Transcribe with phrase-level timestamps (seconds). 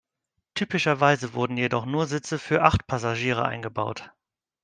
[0.55, 4.11] Typischerweise wurden jedoch nur Sitze für acht Passagiere eingebaut.